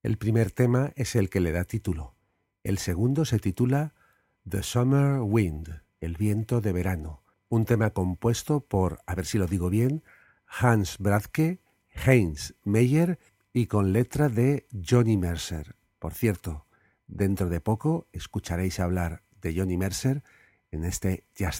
El 0.03 0.17
primer 0.17 0.51
tema 0.51 0.93
es 0.95 1.17
el 1.17 1.29
que 1.29 1.41
le 1.41 1.51
da 1.51 1.65
título. 1.65 2.15
El 2.63 2.77
segundo 2.77 3.25
se 3.25 3.39
titula 3.39 3.93
The 4.47 4.63
Summer 4.63 5.19
Wind, 5.19 5.81
el 5.99 6.15
viento 6.15 6.61
de 6.61 6.71
verano, 6.71 7.23
un 7.49 7.65
tema 7.65 7.89
compuesto 7.89 8.61
por, 8.61 9.01
a 9.05 9.15
ver 9.15 9.25
si 9.25 9.37
lo 9.37 9.47
digo 9.47 9.69
bien, 9.69 10.01
Hans 10.47 10.97
Bradke, 10.97 11.59
Heinz 11.89 12.55
Meyer 12.63 13.19
y 13.51 13.65
con 13.65 13.91
letra 13.91 14.29
de 14.29 14.65
Johnny 14.71 15.17
Mercer. 15.17 15.75
Por 15.99 16.13
cierto, 16.13 16.67
dentro 17.07 17.49
de 17.49 17.59
poco 17.59 18.07
escucharéis 18.13 18.79
hablar 18.79 19.23
de 19.41 19.53
Johnny 19.57 19.75
Mercer 19.75 20.23
en 20.71 20.85
este 20.85 21.27
Jazz 21.35 21.59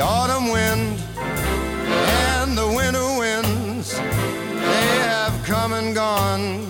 The 0.00 0.06
autumn 0.06 0.48
wind 0.48 0.98
and 1.18 2.56
the 2.56 2.66
winter 2.66 3.04
winds, 3.18 3.98
they 3.98 4.96
have 5.04 5.44
come 5.44 5.74
and 5.74 5.94
gone. 5.94 6.69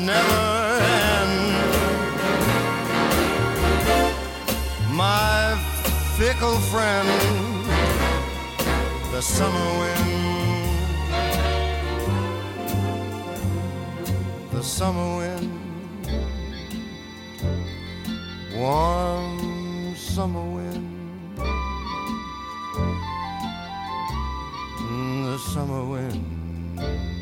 Never 0.00 0.80
end? 0.80 1.34
My 4.94 5.56
fickle 6.16 6.58
friend, 6.70 7.08
the 9.12 9.20
summer 9.20 9.78
wind. 9.80 10.18
The 14.50 14.64
summer 14.64 15.18
wind, 15.18 15.52
warm 18.56 19.94
summer 19.94 20.42
wind, 20.42 21.38
the 25.26 25.38
summer 25.38 25.84
wind. 25.84 27.17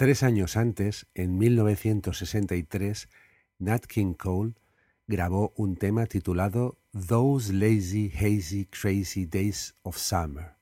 Tres 0.00 0.22
años 0.22 0.56
antes, 0.56 1.06
en 1.14 1.36
1963, 1.36 3.10
Nat 3.58 3.84
King 3.84 4.14
Cole 4.14 4.54
grabó 5.06 5.52
un 5.56 5.76
tema 5.76 6.06
titulado 6.06 6.78
Those 7.06 7.52
Lazy, 7.52 8.10
Hazy, 8.10 8.64
Crazy 8.64 9.26
Days 9.26 9.74
of 9.82 9.98
Summer, 9.98 10.54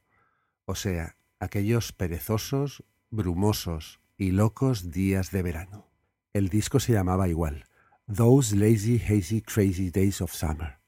o 0.64 0.74
sea, 0.74 1.14
aquellos 1.39 1.93
perezosos, 1.93 2.82
brumosos 3.11 4.01
y 4.16 4.32
locos 4.32 4.91
días 4.91 5.30
de 5.30 5.43
verano. 5.43 5.86
El 6.32 6.49
disco 6.49 6.80
se 6.80 6.95
llamaba 6.95 7.28
igual, 7.28 7.66
Those 8.12 8.57
Lazy, 8.57 8.99
Hazy, 8.99 9.43
Crazy 9.43 9.91
Days 9.93 10.20
of 10.20 10.32
Summer. 10.32 10.80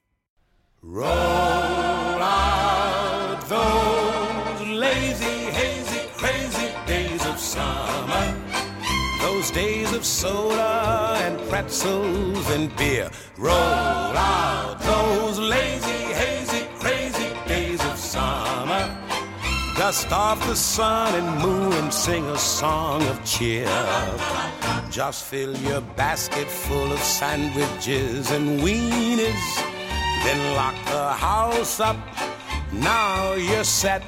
Roll 0.82 1.06
out 2.20 3.48
those 3.48 4.66
lazy, 4.66 5.29
of 10.00 10.06
soda 10.06 11.18
and 11.26 11.38
pretzels 11.50 12.50
and 12.52 12.74
beer. 12.76 13.10
Roll 13.36 13.52
out 13.52 14.76
those 14.80 15.38
lazy, 15.38 16.02
hazy, 16.22 16.64
crazy 16.78 17.30
days 17.46 17.84
of 17.84 17.98
summer. 17.98 18.84
Dust 19.76 20.10
off 20.10 20.40
the 20.46 20.56
sun 20.56 21.14
and 21.20 21.42
moon 21.42 21.72
and 21.74 21.92
sing 21.92 22.24
a 22.30 22.38
song 22.38 23.02
of 23.08 23.22
cheer. 23.26 23.68
Just 24.90 25.24
fill 25.24 25.54
your 25.58 25.82
basket 26.02 26.48
full 26.48 26.90
of 26.90 27.00
sandwiches 27.00 28.30
and 28.30 28.60
weenies. 28.60 29.54
Then 30.24 30.40
lock 30.56 30.76
the 30.86 31.12
house 31.12 31.78
up. 31.78 31.98
Now 32.72 33.34
you're 33.34 33.64
set. 33.64 34.02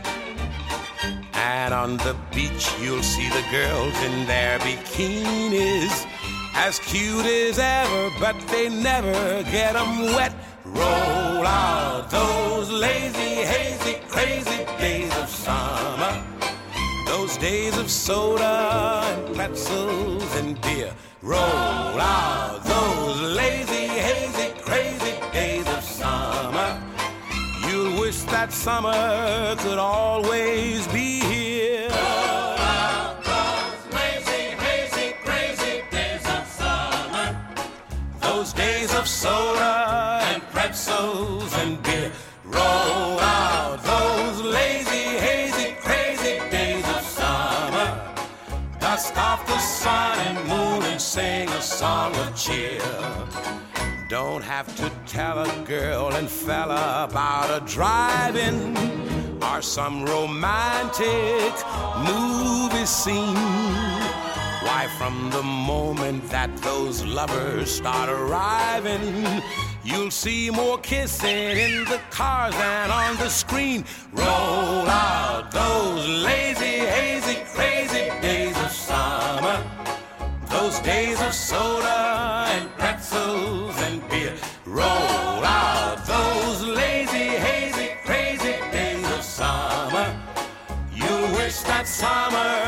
And 1.73 1.81
on 1.93 1.97
the 2.09 2.15
beach, 2.35 2.69
you'll 2.83 3.03
see 3.03 3.31
the 3.31 3.43
girls 3.51 3.97
in 4.03 4.27
their 4.27 4.59
bikinis. 4.59 6.07
As 6.55 6.79
cute 6.81 7.25
as 7.25 7.59
ever, 7.59 8.11
but 8.21 8.37
they 8.49 8.69
never 8.69 9.43
get 9.45 9.75
'em 9.75 10.13
wet. 10.15 10.35
Roll 10.67 11.47
out 11.47 12.11
those 12.11 12.69
lazy, 12.71 13.35
hazy, 13.55 13.95
crazy 14.15 14.61
days 14.85 15.13
of 15.23 15.29
summer. 15.47 16.15
Those 17.07 17.39
days 17.39 17.75
of 17.79 17.89
soda 17.91 18.55
and 19.13 19.35
pretzels 19.35 20.31
and 20.41 20.61
beer. 20.61 20.93
Roll 21.23 21.99
out 22.19 22.61
those 22.75 23.19
lazy, 23.41 23.87
hazy, 24.09 24.49
crazy 24.69 25.15
days 25.39 25.67
of 25.77 25.83
summer. 26.01 26.71
You'll 27.67 27.95
wish 27.99 28.21
that 28.35 28.53
summer 28.53 29.57
could 29.63 29.79
always 29.79 30.87
be 30.89 31.02
Don't 54.09 54.45
have 54.45 54.77
to 54.77 54.91
tell 55.07 55.39
a 55.39 55.65
girl 55.65 56.13
and 56.13 56.29
fella 56.29 57.07
about 57.09 57.51
a 57.51 57.65
drive-in 57.65 58.77
or 59.43 59.63
some 59.63 60.05
romantic 60.05 61.53
movie 61.97 62.85
scene. 62.85 63.35
Why, 64.67 64.87
from 64.99 65.31
the 65.31 65.43
moment 65.43 66.29
that 66.29 66.55
those 66.59 67.05
lovers 67.05 67.71
start 67.71 68.11
arriving, 68.11 69.43
you'll 69.85 70.11
see 70.11 70.51
more 70.51 70.79
kissing 70.79 71.57
in 71.59 71.85
the 71.85 72.01
cars 72.11 72.55
than 72.55 72.91
on 72.91 73.17
the 73.17 73.29
screen. 73.29 73.85
Roll 74.13 74.87
out 74.89 75.51
those 75.51 76.07
lazy, 76.25 76.79
hazy, 76.97 77.37
crazy 77.55 78.11
days 78.21 78.57
of 78.59 78.71
summer. 78.71 79.63
Those 80.49 80.79
days 80.81 81.21
of 81.21 81.35
soda 81.35 82.47
and 82.49 82.71
pretzels 82.79 83.77
and 83.83 84.07
beer. 84.09 84.35
Roll 84.67 85.45
out 85.45 86.05
those 86.07 86.63
lazy, 86.67 87.29
hazy, 87.47 87.91
crazy 88.05 88.55
days 88.71 89.05
of 89.11 89.23
summer. 89.23 90.15
You 90.93 91.15
wish 91.37 91.61
that 91.63 91.87
summer 91.87 92.62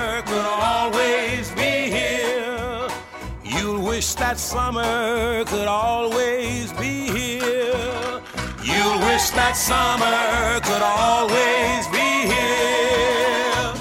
wish 3.94 4.14
that 4.16 4.38
summer 4.38 5.44
could 5.44 5.68
always 5.68 6.72
be 6.72 7.06
here. 7.12 8.20
You'll 8.64 8.98
wish 9.06 9.30
that 9.38 9.54
summer 9.54 10.60
could 10.62 10.82
always 10.82 11.86
be 11.92 12.26
here. 12.26 13.72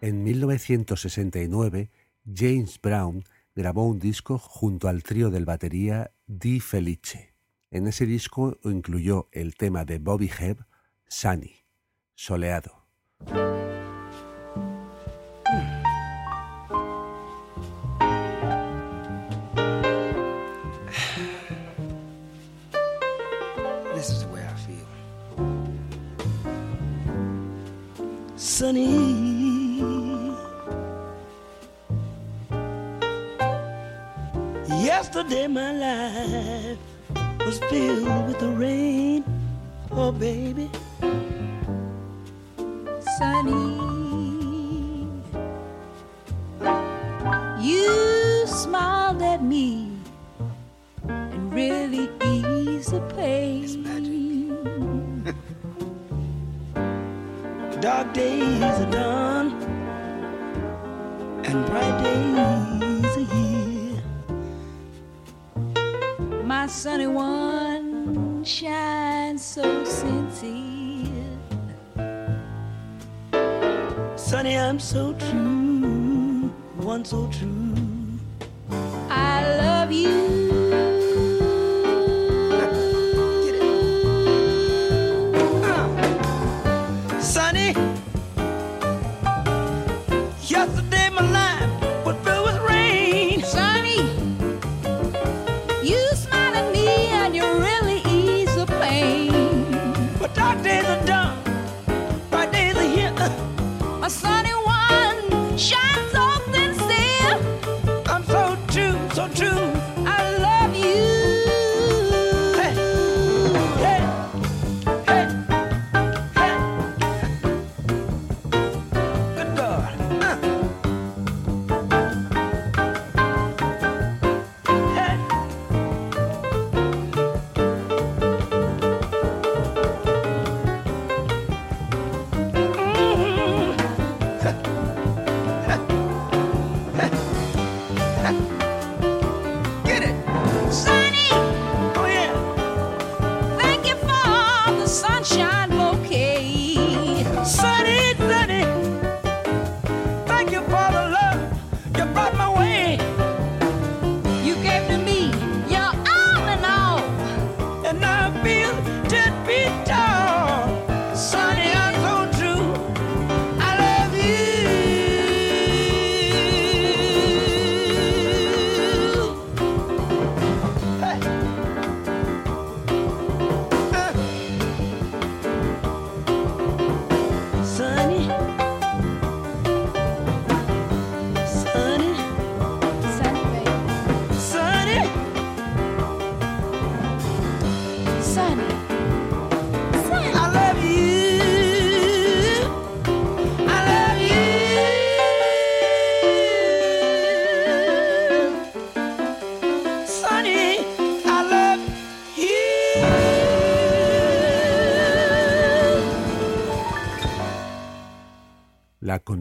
En 0.00 0.22
1969, 0.22 1.90
James 2.24 2.80
Brown 2.80 3.24
grabó 3.56 3.88
un 3.88 3.98
disco 3.98 4.38
junto 4.38 4.88
al 4.88 5.02
trío 5.02 5.30
del 5.30 5.44
batería 5.44 6.12
Di 6.26 6.60
Felice. 6.60 7.34
En 7.72 7.88
ese 7.88 8.06
disco 8.06 8.58
incluyó 8.62 9.28
el 9.32 9.56
tema 9.56 9.84
de 9.84 9.98
Bobby 9.98 10.30
Hebb, 10.38 10.66
Sunny, 11.08 11.64
soleado. 12.14 12.86
Sunny. 28.52 29.88
Yesterday 34.68 35.46
my 35.46 35.72
life 35.72 36.78
was 37.46 37.58
filled 37.70 38.26
with 38.26 38.38
the 38.40 38.50
rain. 38.50 39.24
Oh 39.90 40.12
baby. 40.12 40.70
Sunny. 43.16 43.78
You 47.58 48.44
smiled 48.46 49.22
at 49.22 49.42
me 49.42 49.96
and 51.08 51.54
really 51.54 52.10
eased 52.22 52.90
the 52.90 53.00
pain. 53.16 53.91
Dark 57.82 58.14
days 58.14 58.62
are 58.62 58.90
done 58.92 59.50
and 61.42 61.66
bright 61.66 61.98
days 62.00 63.16
are 63.16 63.26
here. 63.34 64.02
My 66.44 66.68
sunny 66.68 67.08
one 67.08 68.44
shines 68.44 69.42
so 69.42 69.84
sincere. 69.84 71.40
Sunny, 74.14 74.56
I'm 74.56 74.78
so 74.78 75.14
true, 75.14 76.52
one 76.76 77.04
so 77.04 77.26
true. 77.32 77.74
I 79.10 79.56
love 79.58 79.90
you. 79.90 80.51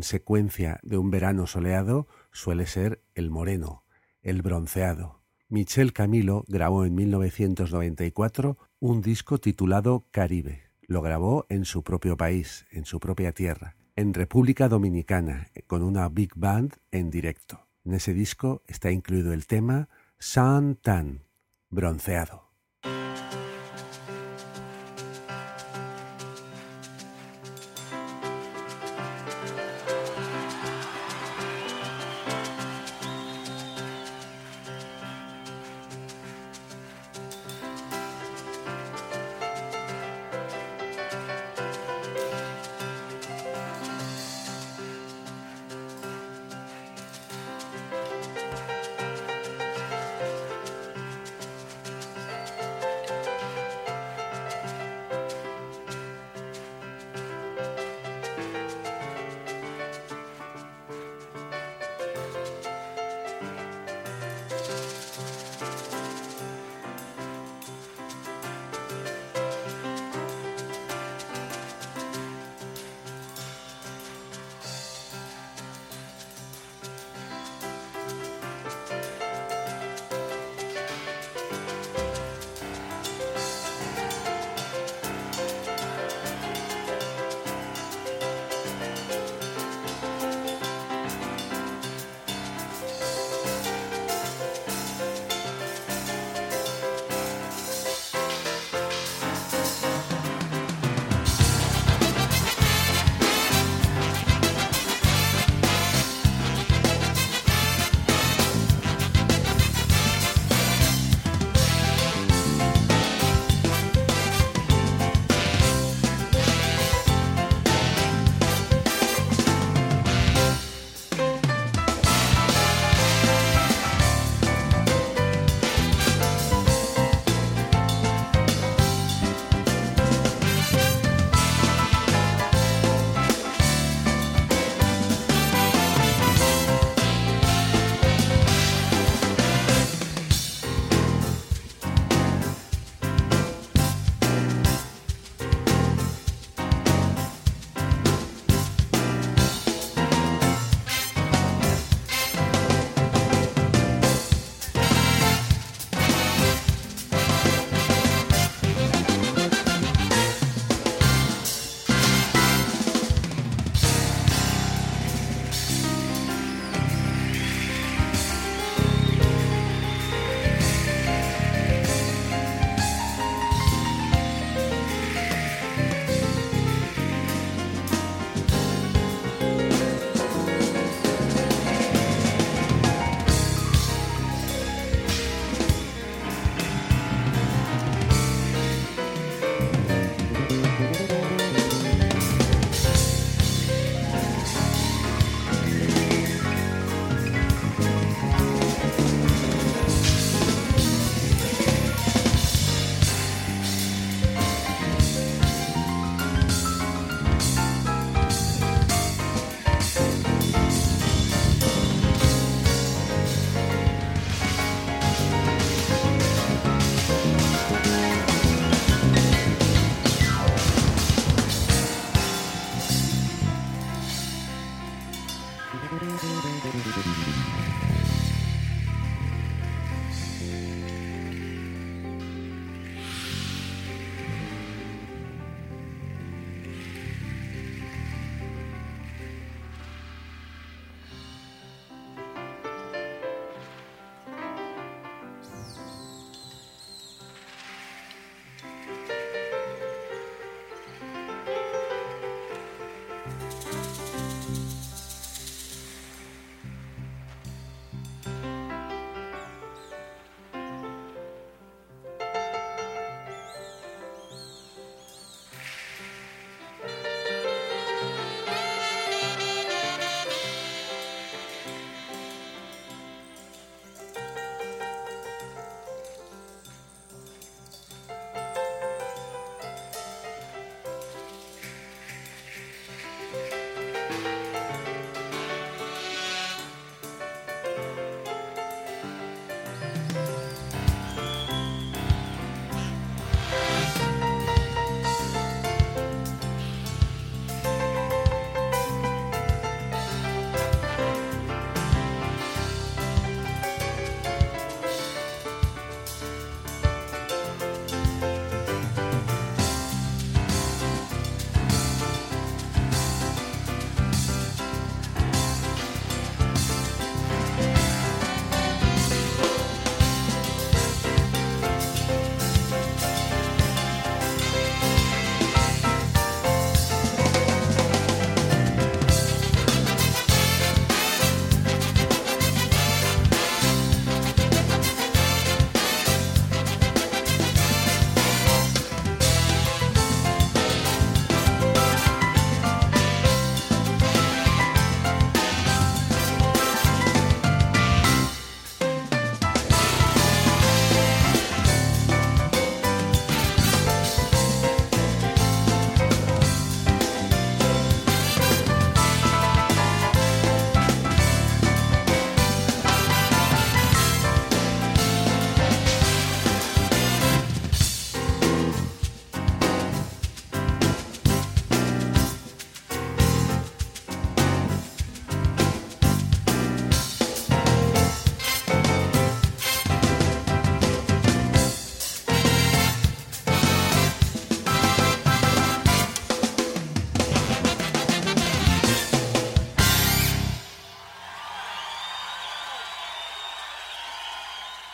Consecuencia 0.02 0.80
de 0.82 0.97
un 0.97 1.12
verano 1.12 1.45
soleado 1.45 2.08
suele 2.32 2.66
ser 2.66 3.04
el 3.14 3.30
moreno, 3.30 3.84
el 4.24 4.41
bronceado. 4.41 5.22
Michel 5.47 5.93
Camilo 5.93 6.43
grabó 6.47 6.86
en 6.86 6.95
1994 6.95 8.58
un 8.80 9.02
disco 9.04 9.38
titulado 9.38 10.08
Caribe. 10.10 10.64
Lo 10.82 11.04
grabó 11.04 11.45
en 11.49 11.66
su 11.66 11.84
propio 11.84 12.18
país, 12.18 12.66
en 12.72 12.86
su 12.86 12.99
propia 12.99 13.32
tierra, 13.32 13.76
en 13.95 14.16
República 14.16 14.68
Dominicana, 14.68 15.52
con 15.68 15.84
una 15.84 16.10
big 16.10 16.32
band 16.36 16.78
en 16.89 17.12
directo. 17.12 17.68
En 17.86 17.93
ese 17.93 18.16
disco 18.16 18.64
está 18.66 18.89
incluido 18.89 19.34
el 19.34 19.45
tema 19.45 19.88
Sun 20.18 20.80
Tan, 20.82 21.26
bronceado. 21.70 22.41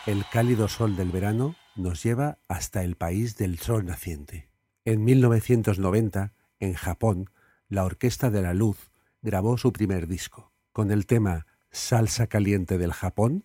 El 0.08 0.24
cálido 0.32 0.70
sol 0.70 0.95
del 0.95 1.12
verano 1.12 1.58
nos 1.76 2.01
lleva 2.01 2.38
hasta 2.47 2.82
el 2.86 2.95
país 2.95 3.36
del 3.36 3.60
sol 3.60 3.86
naciente. 3.86 4.47
En 4.86 5.03
1990, 5.03 6.32
en 6.62 6.74
Japón, 6.76 7.30
la 7.68 7.84
Orquesta 7.84 8.30
de 8.30 8.41
la 8.41 8.53
Luz 8.53 8.89
grabó 9.22 9.58
su 9.58 9.74
primer 9.74 10.08
disco. 10.08 10.53
Con 10.72 10.91
el 10.91 11.05
tema 11.08 11.45
Salsa 11.72 12.28
Caliente 12.28 12.78
del 12.78 12.93
Japón, 12.93 13.43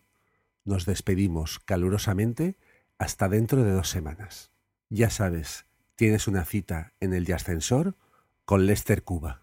nos 0.65 0.87
despedimos 0.87 1.59
calurosamente 1.59 2.57
hasta 2.97 3.29
dentro 3.29 3.65
de 3.65 3.73
dos 3.73 3.89
semanas. 3.89 4.53
Ya 4.89 5.11
sabes, 5.11 5.67
tienes 5.97 6.29
una 6.29 6.45
cita 6.45 6.93
en 7.01 7.13
el 7.13 7.31
Ascensor 7.33 7.97
con 8.45 8.67
Lester 8.67 9.03
Cuba. 9.03 9.42